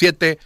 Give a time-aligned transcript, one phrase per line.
[0.00, 0.38] 7,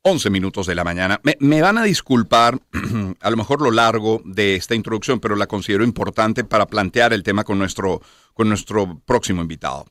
[0.00, 1.20] 11 minutos de la mañana.
[1.38, 2.58] Me, van a disculpar
[3.20, 7.22] a lo mejor lo largo de esta introducción, pero la considero importante para plantear el
[7.22, 8.00] tema con nuestro,
[8.32, 9.84] con nuestro próximo invitado.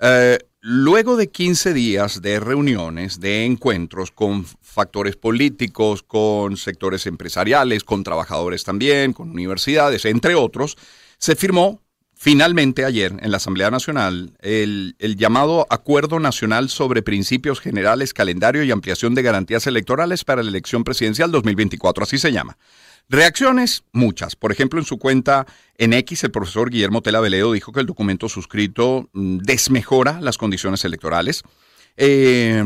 [0.00, 7.84] Eh, luego de 15 días de reuniones, de encuentros con factores políticos, con sectores empresariales,
[7.84, 10.76] con trabajadores también, con universidades, entre otros,
[11.18, 11.80] se firmó
[12.18, 18.72] finalmente ayer en la Asamblea Nacional el, llamado Acuerdo Nacional sobre Principios Generales, Calendario y
[18.72, 22.58] Ampliación de Garantías Electorales para la Elección Presidencial 2024, así se llama.
[23.08, 24.34] Reacciones, muchas.
[24.34, 27.86] Por ejemplo, en su cuenta en X, el profesor Guillermo Tela Veleo dijo que el
[27.86, 31.44] documento suscrito mm, desmejora las condiciones electorales.
[31.96, 32.62] Eh,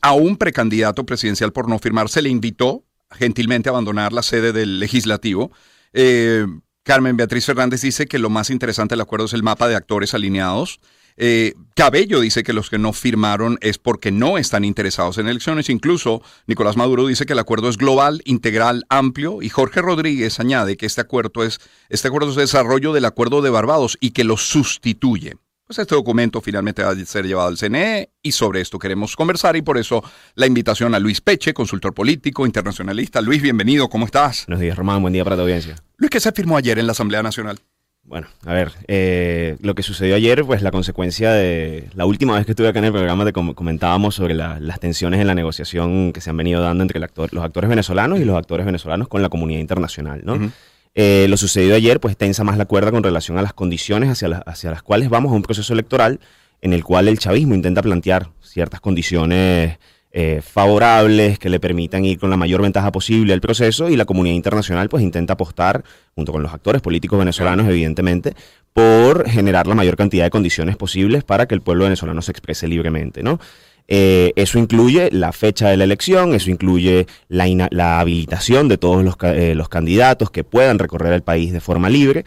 [0.00, 4.52] a un precandidato presidencial por no firmar se le invitó gentilmente a abandonar la sede
[4.52, 5.50] del legislativo.
[5.92, 6.46] Eh,
[6.84, 10.12] Carmen Beatriz Fernández dice que lo más interesante del acuerdo es el mapa de actores
[10.12, 10.80] alineados.
[11.16, 15.70] Eh, Cabello dice que los que no firmaron es porque no están interesados en elecciones.
[15.70, 19.40] Incluso Nicolás Maduro dice que el acuerdo es global, integral, amplio.
[19.40, 23.50] Y Jorge Rodríguez añade que este acuerdo es, este acuerdo es desarrollo del acuerdo de
[23.50, 25.36] Barbados y que lo sustituye.
[25.66, 29.56] Pues este documento finalmente va a ser llevado al CNE y sobre esto queremos conversar
[29.56, 33.22] y por eso la invitación a Luis Peche, consultor político, internacionalista.
[33.22, 34.44] Luis, bienvenido, ¿cómo estás?
[34.46, 35.76] Buenos días, Román, buen día para tu audiencia.
[35.96, 37.60] Luis, ¿qué se firmó ayer en la Asamblea Nacional?
[38.02, 42.44] Bueno, a ver, eh, lo que sucedió ayer, pues la consecuencia de la última vez
[42.44, 46.20] que estuve acá en el programa, te comentábamos sobre las tensiones en la negociación que
[46.20, 49.60] se han venido dando entre los actores venezolanos y los actores venezolanos con la comunidad
[49.60, 50.52] internacional, ¿no?
[50.94, 54.38] Eh, lo sucedido ayer, pues tensa más la cuerda con relación a las condiciones hacia,
[54.38, 56.20] hacia las cuales vamos a un proceso electoral
[56.60, 59.78] en el cual el chavismo intenta plantear ciertas condiciones
[60.12, 64.04] eh, favorables que le permitan ir con la mayor ventaja posible al proceso y la
[64.04, 65.82] comunidad internacional pues intenta apostar,
[66.14, 68.34] junto con los actores políticos venezolanos evidentemente,
[68.72, 72.68] por generar la mayor cantidad de condiciones posibles para que el pueblo venezolano se exprese
[72.68, 73.40] libremente, ¿no?
[73.86, 79.54] Eh, eso incluye la fecha de la elección, eso incluye la, habilitación de todos eh,
[79.54, 82.24] los, candidatos que puedan recorrer el país de forma libre.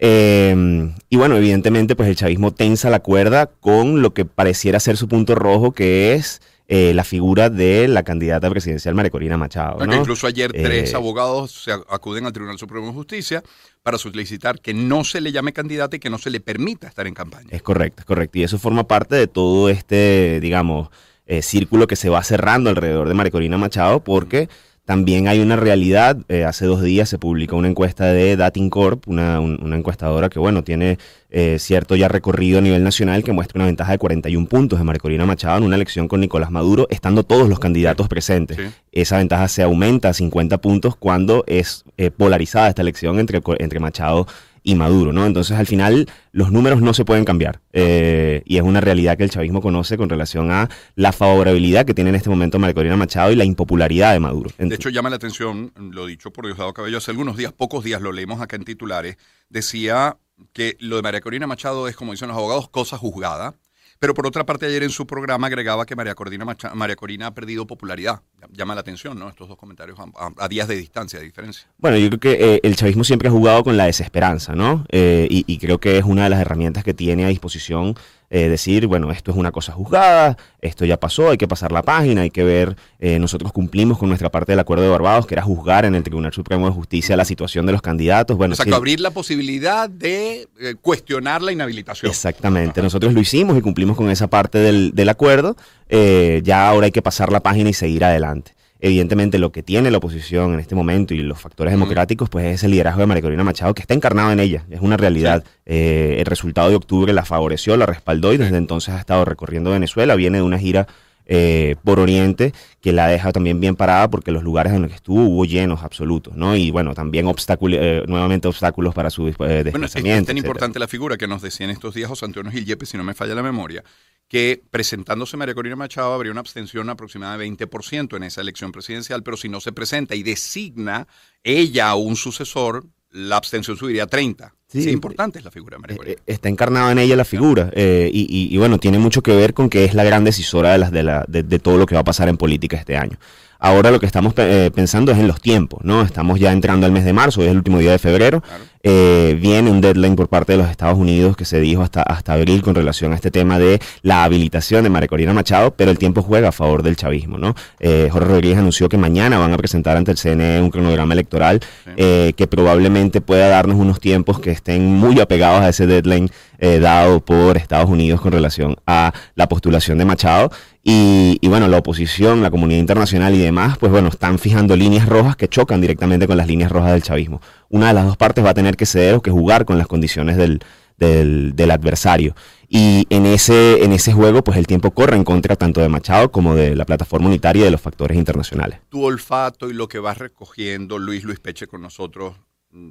[0.00, 5.08] y bueno, evidentemente, pues el chavismo tensa la cuerda con lo que pareciera ser su
[5.08, 9.82] punto rojo, que es eh, la figura de la candidata presidencial María Corina Machado.
[9.90, 13.42] Incluso ayer tres eh, abogados se acuden al Tribunal Supremo de Justicia
[13.82, 17.06] para solicitar que no se le llame candidata y que no se le permita estar
[17.06, 17.48] en campaña.
[17.52, 18.38] Es correcto, es correcto.
[18.38, 20.90] Y eso forma parte de todo este, digamos,
[21.24, 24.50] eh, círculo que se va cerrando alrededor de María Corina Machado porque...
[24.88, 29.06] También hay una realidad, eh, hace dos días se publicó una encuesta de Dating Corp,
[29.06, 30.96] una, encuestadora que, bueno, tiene
[31.28, 34.86] eh, cierto ya recorrido a nivel nacional que muestra una ventaja de 41 puntos de
[34.86, 38.56] Marcorina Machado en una elección con Nicolás Maduro, estando todos los candidatos presentes.
[38.90, 43.80] Esa ventaja se aumenta a 50 puntos cuando es eh, polarizada esta elección entre, entre
[43.80, 45.26] Machado y Maduro, ¿no?
[45.26, 47.60] Entonces, al final, los números no se pueden cambiar.
[47.72, 51.94] Eh, y es una realidad que el chavismo conoce con relación a la favorabilidad que
[51.94, 54.50] tiene en este momento María Corina Machado y la impopularidad de Maduro.
[54.58, 58.00] De hecho, llama la atención, lo dicho por Diosdado Cabello hace algunos días, pocos días,
[58.00, 59.16] lo leímos acá en titulares,
[59.48, 60.18] decía
[60.52, 63.54] que lo de María Corina Machado es, como dicen los abogados, cosa juzgada
[63.98, 67.34] pero por otra parte, ayer en su programa agregaba que María Corina, María Corina ha
[67.34, 68.22] perdido popularidad.
[68.52, 69.28] Llama la atención, ¿no?
[69.28, 71.68] Estos dos comentarios a, días de distancia, de diferencia.
[71.78, 74.84] Bueno, yo creo que eh, el chavismo siempre ha jugado con la desesperanza, ¿no?
[74.90, 77.96] Eh, y, creo que es una de las herramientas que tiene a disposición
[78.30, 81.82] eh, decir, bueno, esto es una cosa juzgada, esto ya pasó, hay que pasar la
[81.82, 85.34] página, hay que ver, eh, nosotros cumplimos con nuestra parte del acuerdo de Barbados, que
[85.34, 88.36] era juzgar en el Tribunal Supremo de Justicia la situación de los candidatos.
[88.36, 92.10] Bueno, o sea, que abrir la posibilidad de eh, cuestionar la inhabilitación.
[92.10, 95.56] Exactamente, nosotros lo hicimos y cumplimos con esa parte del, del acuerdo,
[95.88, 98.57] ya ahora hay que pasar la página y seguir adelante.
[98.80, 102.62] Evidentemente lo que tiene la oposición en este momento y los factores democráticos, pues es
[102.62, 105.44] el liderazgo de María Corina Machado, que está encarnado en ella, es una realidad.
[105.66, 109.72] Eh, el resultado de octubre la favoreció, la respaldó y desde entonces ha estado recorriendo
[109.72, 110.86] Venezuela, viene de una gira
[111.28, 114.96] eh, por Oriente, que la deja también bien parada porque los lugares en los que
[114.96, 116.56] estuvo hubo llenos absolutos, ¿no?
[116.56, 119.70] Y bueno, también obstáculos, eh, nuevamente obstáculos para su desplazamiento.
[120.00, 122.64] Bueno, es, tan importante la figura que nos decía en estos días José Antonio Gil
[122.64, 123.84] Yepes, si no me falla la memoria,
[124.26, 129.22] que presentándose María Corina Machado habría una abstención aproximada de 20% en esa elección presidencial,
[129.22, 131.06] pero si no se presenta y designa
[131.44, 134.54] ella a un sucesor, la abstención subiría a 30.
[134.68, 136.14] Sí, importante es la figura de María Corina.
[136.14, 139.70] Eh, está encarnada en ella la figura eh, y, bueno, tiene mucho que ver con
[139.70, 142.04] que es la gran decisora de, las, de, la, de todo lo que va a
[142.04, 143.18] pasar en política este año.
[143.60, 146.02] Ahora lo que estamos eh, pensando es en los tiempos, ¿no?
[146.02, 148.42] Estamos ya entrando al mes de marzo, hoy es el último día de febrero.
[148.90, 152.32] Eh, viene un deadline por parte de los Estados Unidos que se dijo hasta, hasta
[152.32, 155.98] abril con relación a este tema de la habilitación de María Corina Machado, pero el
[155.98, 157.54] tiempo juega a favor del chavismo, ¿no?
[157.80, 161.60] Eh, Jorge Rodríguez anunció que mañana van a presentar ante el CNE un cronograma electoral
[161.96, 166.30] que probablemente pueda darnos unos tiempos que estén muy apegados a ese deadline
[166.60, 170.50] eh, dado por Estados Unidos con relación a la postulación de Machado.
[170.82, 175.06] Y, y, bueno, la oposición, la comunidad internacional y demás, pues bueno, están fijando líneas
[175.06, 177.40] rojas que chocan directamente con las líneas rojas del chavismo.
[177.68, 179.86] Una de las dos partes va a tener que ceder o que jugar con las
[179.86, 180.60] condiciones del,
[180.98, 182.34] del, adversario.
[182.68, 186.30] Y en ese, en ese juego, pues el tiempo corre en contra tanto de Machado
[186.30, 188.80] como de la plataforma unitaria y de los factores internacionales.
[188.88, 192.34] Tu olfato y lo que vas recogiendo, Luis Luis Peche con nosotros,
[192.70, 192.90] mm,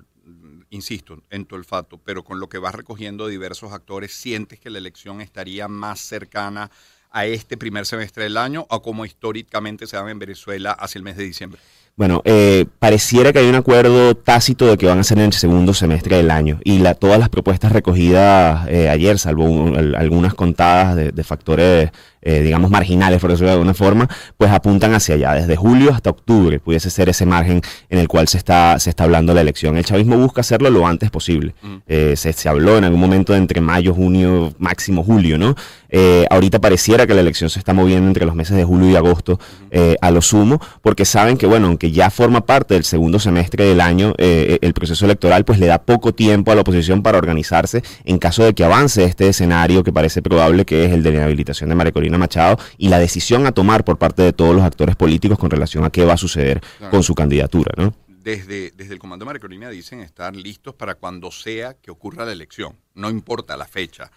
[0.70, 4.80] insisto, en tu olfato, pero con lo que vas recogiendo diversos actores, ¿sientes que la
[4.80, 6.72] elección estaría más cercana
[7.12, 11.04] a este primer semestre del año o como históricamente se da en Venezuela hacia el
[11.04, 11.60] mes de diciembre?
[11.98, 15.34] Bueno, eh, pareciera que hay un acuerdo tácito de que van a ser en el
[15.34, 20.36] segundo semestre del año y la, todas las propuestas recogidas eh, ayer, salvo un, algunas
[20.36, 21.90] contadas de, de factores
[22.28, 26.10] eh, digamos, marginales, por decirlo de alguna forma, pues apuntan hacia allá, desde julio hasta
[26.10, 29.78] octubre, pudiese ser ese margen en el cual se está, se está hablando la elección.
[29.78, 31.56] El chavismo busca hacerlo lo antes posible.
[31.62, 31.76] Mm.
[31.88, 35.56] Eh, se, se, habló en algún momento de entre mayo, junio, máximo julio, ¿no?
[35.90, 38.96] Eh, ahorita pareciera que la elección se está moviendo entre los meses de julio y
[38.98, 39.40] agosto
[39.72, 43.66] eh, a lo sumo, porque saben que, bueno, aunque ya forma parte del segundo semestre
[43.66, 47.18] del año, eh, el proceso electoral pues le da poco tiempo a la oposición para
[47.18, 51.12] organizarse en caso de que avance este escenario que parece probable que es el de
[51.12, 54.56] la inhabilitación de María Corina Machado y la decisión a tomar por parte de todos
[54.56, 56.92] los actores políticos con relación a qué va a suceder claro.
[56.92, 57.94] con su candidatura, ¿no?
[58.08, 62.26] Desde, desde, el Comando de María Corina dicen estar listos para cuando sea que ocurra
[62.26, 64.12] la elección, no importa la fecha.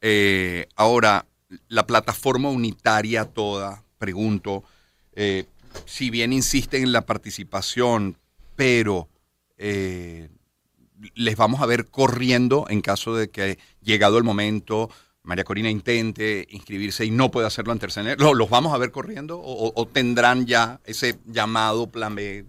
[0.00, 1.26] Eh, ahora,
[1.68, 4.62] la plataforma unitaria toda, pregunto,
[5.14, 5.46] eh,
[5.84, 8.16] si bien insisten en la participación,
[8.54, 9.08] pero
[9.58, 10.28] eh,
[11.14, 14.90] les vamos a ver corriendo en caso de que llegado el momento
[15.22, 19.40] María Corina intente inscribirse y no pueda hacerlo ante el ¿los vamos a ver corriendo
[19.42, 22.46] o, tendrán ya ese llamado plan B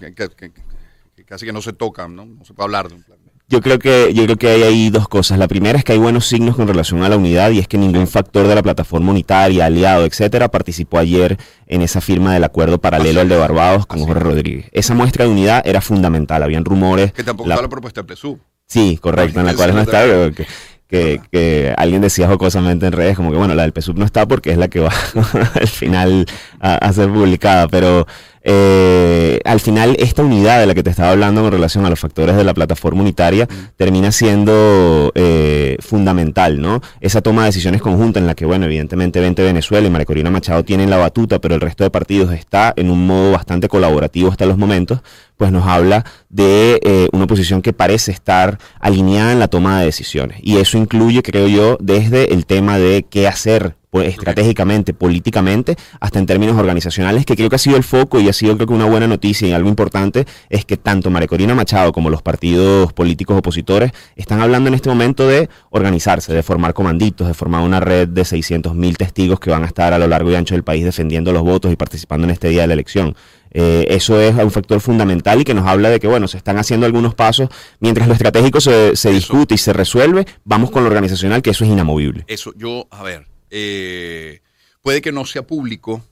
[0.00, 2.24] que, casi que no se toca, ¿no?
[2.24, 3.27] no se puede hablar de un plan B?
[3.50, 5.38] Yo creo que yo creo que hay ahí dos cosas.
[5.38, 7.78] La primera es que hay buenos signos con relación a la unidad y es que
[7.78, 12.78] ningún factor de la plataforma unitaria, aliado, etcétera, participó ayer en esa firma del acuerdo
[12.78, 14.66] paralelo al de Barbados con Jorge Rodríguez.
[14.72, 16.42] Esa muestra de unidad era fundamental.
[16.42, 17.14] Habían rumores.
[17.14, 18.38] Que tampoco la, está la propuesta del PSUV.
[18.66, 20.02] Sí, correcto, en la cual no está.
[20.02, 20.46] Que,
[20.86, 24.28] que, que, alguien decía jocosamente en redes como que bueno, la del PSUV no está
[24.28, 24.92] porque es la que va
[25.54, 26.26] al final
[26.60, 28.06] a, a ser publicada, pero
[28.50, 32.00] eh, al final esta unidad de la que te estaba hablando con relación a los
[32.00, 33.76] factores de la plataforma unitaria mm.
[33.76, 36.80] termina siendo eh, fundamental, ¿no?
[37.02, 40.30] Esa toma de decisiones conjunta en la que, bueno, evidentemente 20 Venezuela y María Corina
[40.30, 44.30] Machado tienen la batuta, pero el resto de partidos está en un modo bastante colaborativo
[44.30, 45.00] hasta los momentos,
[45.36, 49.84] pues nos habla de eh, una posición que parece estar alineada en la toma de
[49.84, 50.38] decisiones.
[50.42, 56.26] Y eso incluye, creo yo, desde el tema de qué hacer estratégicamente, políticamente, hasta en
[56.26, 58.86] términos organizacionales, que creo que ha sido el foco y ha sido creo que una
[58.86, 63.36] buena noticia y algo importante es que tanto María Corina Machado como los partidos políticos
[63.36, 68.08] opositores están hablando en este momento de organizarse, de formar comanditos, de formar una red
[68.08, 70.84] de 600 mil testigos que van a estar a lo largo y ancho del país
[70.84, 73.14] defendiendo los votos y participando en este día de la elección.
[73.50, 76.58] Eh, eso es un factor fundamental y que nos habla de que, bueno, se están
[76.58, 77.48] haciendo algunos pasos.
[77.80, 81.64] Mientras lo estratégico se, se discute y se resuelve, vamos con lo organizacional, que eso
[81.64, 82.24] es inamovible.
[82.28, 84.40] Eso, yo, a ver, eh,
[84.82, 86.04] puede que no sea público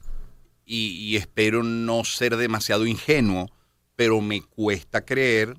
[0.65, 3.51] y, y, espero no ser demasiado ingenuo,
[3.95, 5.57] pero me cuesta creer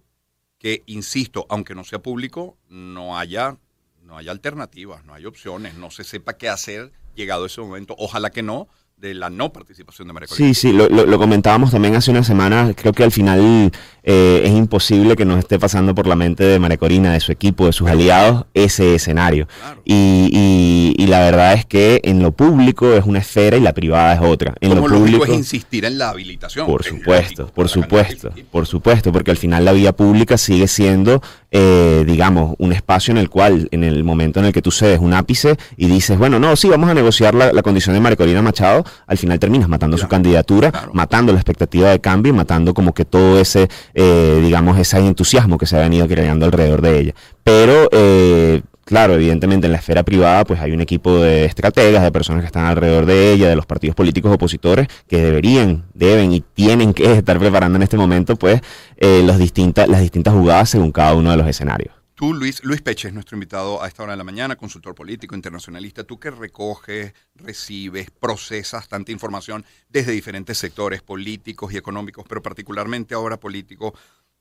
[0.58, 3.58] que, insisto, aunque no sea público, no haya,
[4.04, 7.96] no haya alternativas, no hay opciones, no se sepa qué hacer llegado ese momento.
[7.98, 10.54] Ojalá que no, de la no participación de María Corina.
[10.54, 12.74] Sí, sí, lo, lo, lo, comentábamos también hace una semana.
[12.76, 13.72] Creo que al final
[14.10, 17.34] eh, es imposible que nos esté pasando por la mente de María Corina, de su
[17.34, 19.50] equipo, de sus aliados, ese escenario.
[19.60, 19.82] Claro.
[19.84, 23.74] Y, y, y, la verdad es que en lo público es una esfera y la
[23.74, 24.56] privada es otra.
[24.62, 26.66] En Como lo público es insistir en la habilitación.
[26.66, 31.22] Por supuesto, lógico, por supuesto, por supuesto, porque al final la vía pública sigue siendo,
[31.52, 35.00] eh, digamos, un espacio en el cual, en el momento en el que tú cedes
[35.00, 38.16] un ápice y dices, bueno, no, sí, vamos a negociar la, la condición de María
[38.16, 40.92] Corina Machado, al final terminas matando su candidatura, claro.
[40.94, 43.68] matando la expectativa de cambio y matando como que todo ese,
[44.00, 47.16] eh, digamos, ese entusiasmo que se ha venido creando alrededor de ella.
[47.44, 52.12] Pero, eh, claro, evidentemente en la esfera privada pues hay un equipo de estrategas, de
[52.12, 56.42] personas que están alrededor de ella, de los partidos políticos opositores, que deberían, deben y
[56.42, 58.62] tienen que estar preparando en este momento pues
[58.98, 61.97] eh, los distintas, las distintas jugadas según cada uno de los escenarios.
[62.18, 65.36] Tú, Luis, Luis Peche, es nuestro invitado a esta hora de la mañana, consultor político,
[65.36, 66.04] internacionalista.
[66.04, 73.14] Tú que recoges, recibes, procesas tanta información desde diferentes sectores políticos y económicos, pero particularmente
[73.14, 73.94] ahora políticos,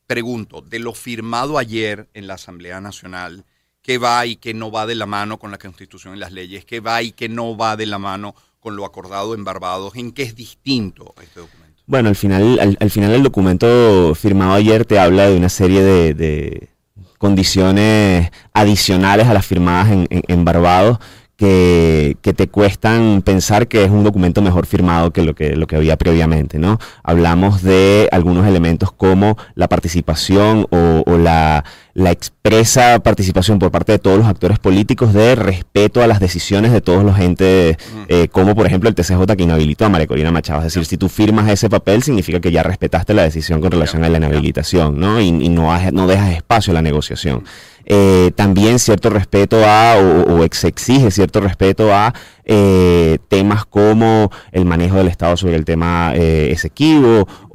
[0.06, 3.44] pregunto, de lo firmado ayer en la Asamblea Nacional,
[3.82, 6.64] ¿qué va y qué no va de la mano con la Constitución y las leyes?
[6.64, 9.96] ¿Qué va y qué no va de la mano con lo acordado en Barbados?
[9.96, 11.82] ¿En qué es distinto este documento?
[11.84, 15.82] Bueno, al final, al, al final el documento firmado ayer te habla de una serie
[15.82, 16.70] de
[17.18, 20.98] condiciones adicionales a las firmadas en, Barbados
[21.36, 25.66] que, que, te cuestan pensar que es un documento mejor firmado que lo que, lo
[25.66, 26.78] que había previamente, ¿no?
[27.02, 33.92] Hablamos de algunos elementos como la participación o, o la, la, expresa participación por parte
[33.92, 37.76] de todos los actores políticos de respeto a las decisiones de todos los entes,
[38.08, 40.60] eh, como por ejemplo el TCJ que inhabilitó a María Corina Machado.
[40.60, 44.04] Es decir, si tú firmas ese papel, significa que ya respetaste la decisión con relación
[44.04, 45.20] a la inhabilitación, ¿no?
[45.20, 47.44] Y, y no, no dejas espacio a la negociación.
[47.88, 52.12] Eh, también cierto respeto a, o, exige cierto respeto a
[52.44, 56.50] eh, temas como el manejo del Estado sobre el tema eh,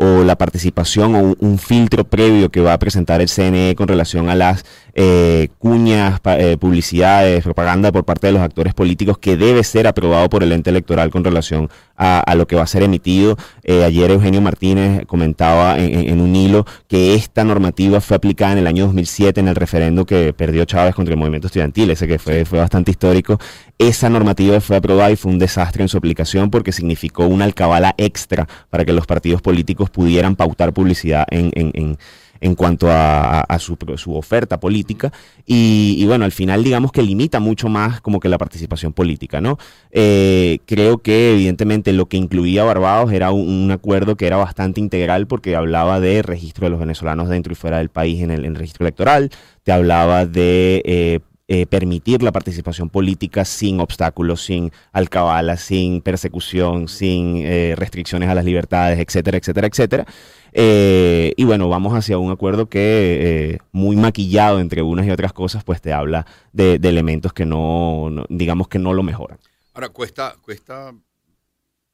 [0.02, 4.30] o la participación o un, filtro previo que va a presentar el CNE con relación
[4.30, 4.66] a las
[4.96, 10.28] eh, cuñas, eh, publicidades, propaganda por parte de los actores políticos que debe ser aprobado
[10.28, 13.38] por el ente electoral con relación a, a lo que va a ser emitido.
[13.64, 18.58] Eh, ayer Eugenio Martínez comentaba en, en, un hilo que esta normativa fue aplicada en
[18.58, 22.18] el año 2007 en el referendo que perdió Chávez contra el movimiento estudiantil, ese que
[22.18, 23.38] fue, fue bastante histórico.
[23.82, 27.96] Esa normativa fue aprobada y fue un desastre en su aplicación porque significó una alcabala
[27.98, 31.98] extra para que los partidos políticos pudieran pautar publicidad en, en, en
[32.42, 35.14] en cuanto a, a su, su, oferta política
[35.46, 39.58] y, bueno, al final digamos que limita mucho más como que la participación política, ¿no?
[39.92, 45.28] Eh, creo que evidentemente lo que incluía Barbados era un, acuerdo que era bastante integral
[45.28, 48.54] porque hablaba de registro de los venezolanos dentro y fuera del país en el, en
[48.54, 49.30] el registro electoral,
[49.64, 50.82] te hablaba de...
[50.86, 51.20] Eh,
[51.54, 58.36] eh, permitir la participación política sin obstáculos, sin alcabalas, sin persecución, sin eh, restricciones a
[58.36, 60.06] las libertades, etcétera, etcétera, etcétera.
[60.54, 65.66] Eh, y bueno, vamos hacia un acuerdo que, muy maquillado entre unas y otras cosas,
[65.66, 69.38] pues te habla de, elementos que no, no, digamos que no lo mejoran.
[69.74, 70.94] Ahora, cuesta, cuesta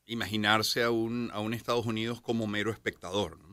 [0.05, 3.47] imaginarse a un, a un Estados Unidos como mero espectador, ¿no?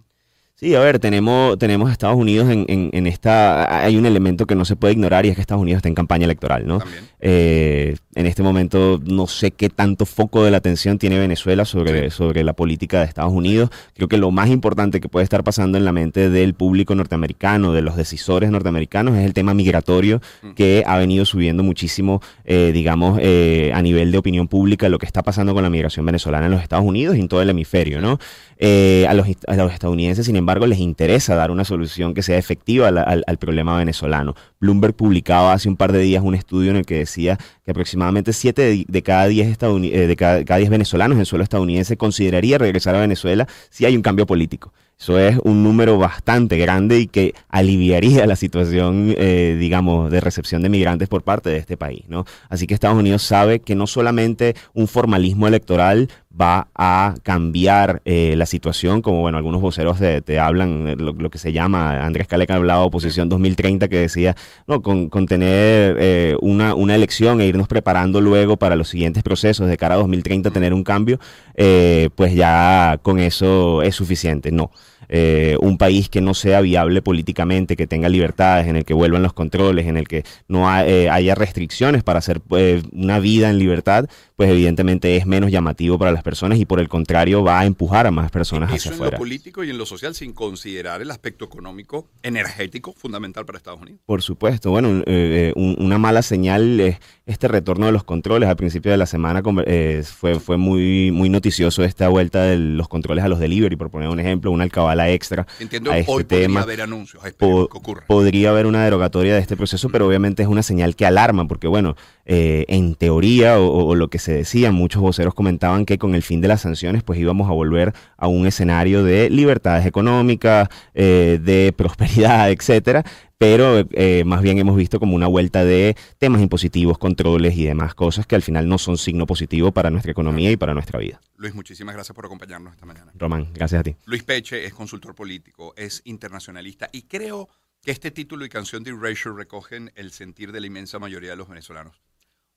[0.57, 3.85] Sí, a ver, tenemos, tenemos Estados Unidos en, en, en, esta...
[3.85, 5.97] Hay un elemento que no se puede ignorar y es que Estados Unidos está en
[5.97, 6.79] campaña electoral, ¿no?
[7.19, 12.11] Eh, en este momento no sé qué tanto foco de la atención tiene Venezuela sobre,
[12.11, 12.17] sí.
[12.17, 13.71] sobre la política de Estados Unidos.
[13.95, 17.73] Creo que lo más importante que puede estar pasando en la mente del público norteamericano,
[17.73, 20.53] de los decisores norteamericanos, es el tema migratorio mm.
[20.53, 25.07] que ha venido subiendo muchísimo, eh, digamos, eh, a nivel de opinión pública, lo que
[25.07, 28.01] está pasando con la migración venezolana en los Estados Unidos y en todo el hemisferio,
[28.01, 28.21] ¿no?
[28.59, 29.29] Eh, a, los,
[29.73, 34.35] estadounidenses, sin embargo, les interesa dar una solución que sea efectiva al, problema venezolano.
[34.61, 38.33] Bloomberg publicaba hace un par de días un estudio en el que decía que aproximadamente
[38.33, 43.01] 7 de, cada 10 eh, de cada, 10 venezolanos en suelo estadounidense consideraría regresar a
[43.01, 44.73] Venezuela si hay un cambio político.
[44.99, 50.63] Eso es un número bastante grande y que aliviaría la situación, eh, digamos, de recepción
[50.63, 52.25] de migrantes por parte de este país, ¿no?
[52.49, 56.09] Así que Estados Unidos sabe que no solamente un formalismo electoral
[56.41, 61.31] va a cambiar eh, la situación, como bueno, algunos voceros te, te hablan, eh, lo,
[61.31, 64.35] que se llama, Andrés Caleca hablaba oposición 2030, que decía,
[64.67, 69.23] no, con, con tener eh, una, una, elección e irnos preparando luego para los siguientes
[69.23, 71.19] procesos de cara a 2030, tener un cambio,
[71.55, 74.51] eh, pues ya con eso es suficiente.
[74.51, 74.71] No
[75.09, 79.23] eh, un país que no sea viable políticamente, que tenga libertades, en el que vuelvan
[79.23, 83.51] los controles, en el que no ha, eh, haya restricciones para hacer eh, una vida
[83.51, 87.61] en libertad, pues evidentemente es menos llamativo para las personas y por el contrario va
[87.61, 89.13] a empujar a más personas Eso hacia en afuera.
[89.13, 93.81] lo político y en lo social sin considerar el aspecto económico, energético fundamental para Estados
[93.81, 94.01] Unidos.
[94.07, 98.49] Por supuesto, bueno, eh, un, una mala señal es este retorno de los controles.
[98.49, 102.89] Al principio de la semana eh, fue, fue muy, muy noticioso esta vuelta de los
[102.89, 106.25] controles a los delivery, por poner un ejemplo, una alcabala extra Entiendo, a este hoy
[106.25, 106.61] tema.
[106.61, 108.07] podría haber anuncios, po que ocurra.
[108.07, 111.67] Podría haber una derogatoria de este proceso, pero obviamente es una señal que alarma, porque
[111.67, 111.97] bueno,
[112.27, 116.23] eh, en teoría o, o, lo que se decía, muchos voceros comentaban que con el
[116.23, 121.39] fin de las sanciones pues íbamos a volver a un escenario de libertades económicas, eh,
[121.43, 123.05] de prosperidad, etcétera,
[123.45, 127.95] pero eh, más bien hemos visto como una vuelta de temas impositivos, controles y demás
[127.95, 131.21] cosas que al final no son signo positivo para nuestra economía y para nuestra vida.
[131.37, 133.13] Luis, muchísimas gracias por acompañarnos esta mañana.
[133.15, 133.97] Román, gracias a ti.
[134.07, 137.51] Luis Peche es consultor político, es internacionalista y creo
[137.83, 141.37] que este título y canción de Erasure recogen el sentir de la inmensa mayoría de
[141.37, 142.01] los venezolanos.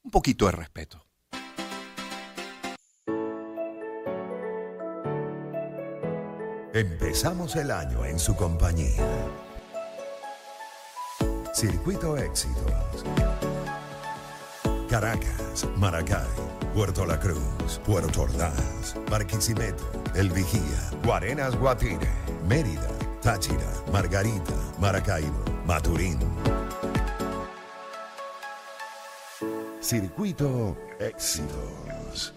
[0.03, 1.05] Un poquito de respeto.
[6.73, 9.46] Empezamos el año en su compañía.
[11.57, 13.03] Circuito Éxitos.
[14.87, 16.27] Caracas, Maracay,
[16.75, 19.83] Puerto La Cruz, Puerto Ordaz, Barquisimeto,
[20.13, 22.11] El Vigía, Guarenas Guatire,
[22.47, 22.87] Mérida,
[23.23, 26.19] Táchira, Margarita, Maracaibo, Maturín.
[29.81, 32.35] Circuito Éxitos.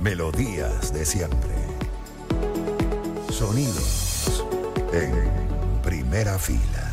[0.00, 1.54] Melodías de siempre.
[3.30, 4.44] Sonidos
[4.92, 5.49] en
[6.10, 6.89] primera fila.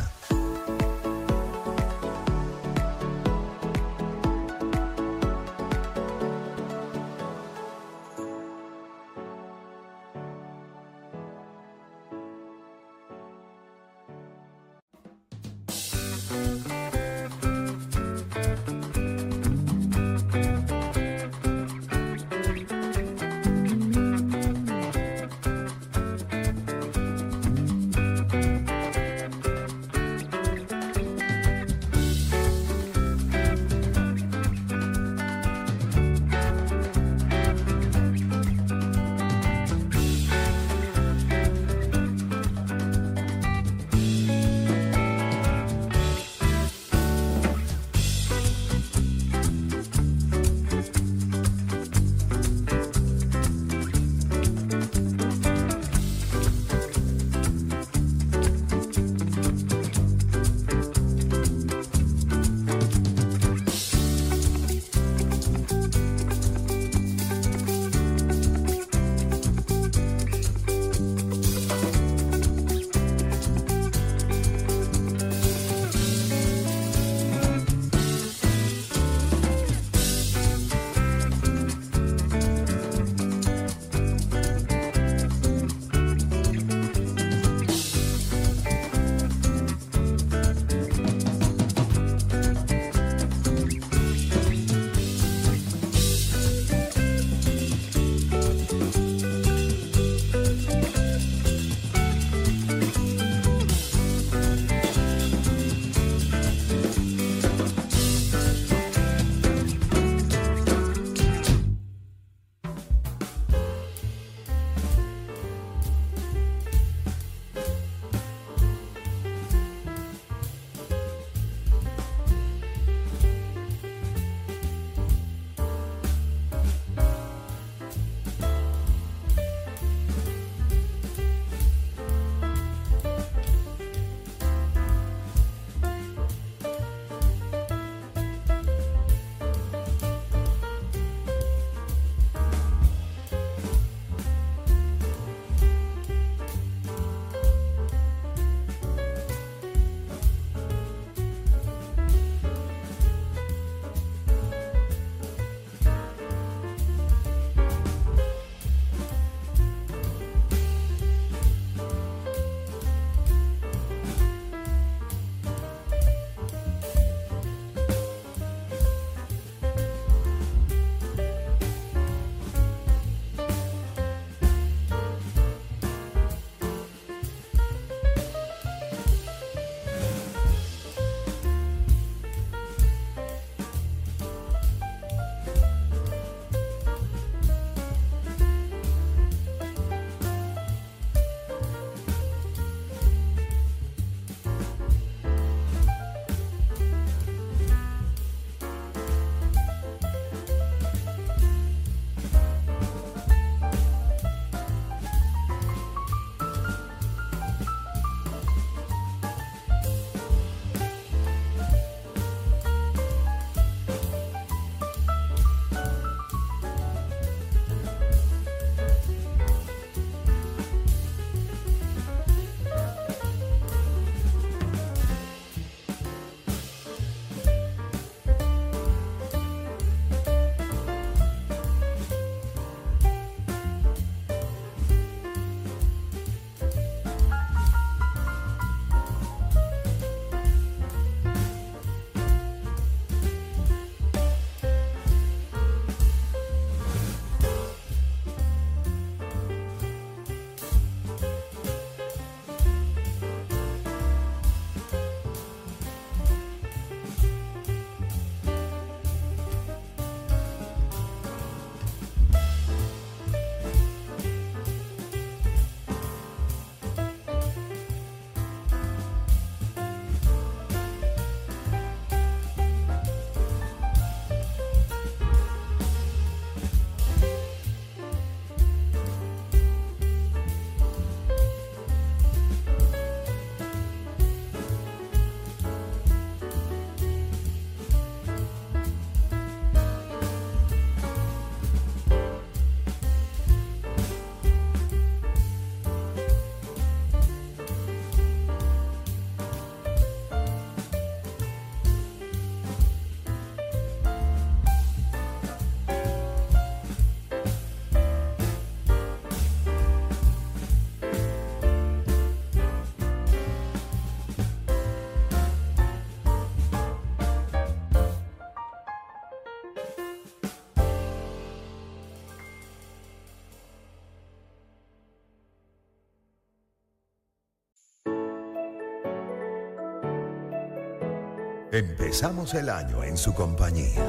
[331.70, 334.02] Empezamos el año en su compañía.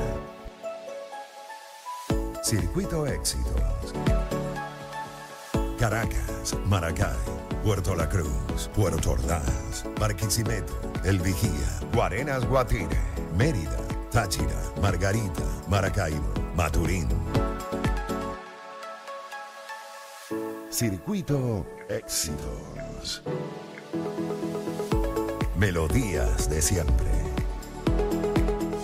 [2.41, 3.93] Circuito Éxitos.
[5.77, 7.17] Caracas, Maracay,
[7.61, 12.97] Puerto La Cruz, Puerto Ordaz, Barquisimeto, El Vigía, Guarenas Guatire,
[13.35, 13.77] Mérida,
[14.09, 17.09] Táchira, Margarita, Maracaibo, Maturín.
[20.69, 23.21] Circuito Éxitos.
[25.57, 27.18] Melodías de siempre.